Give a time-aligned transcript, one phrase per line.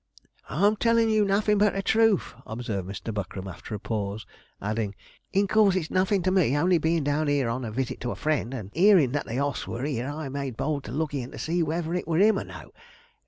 [0.49, 3.13] 'I'm tellin' you nothin' but the truth,' observed Mr.
[3.13, 4.25] Buckram, after a pause,
[4.59, 4.95] adding,
[5.31, 8.15] 'in course it's nothin' to me, only bein' down here on a visit to a
[8.15, 11.37] friend, and 'earin' that the oss were 'ere, I made bold to look in to
[11.37, 12.71] see whether it was 'im or no.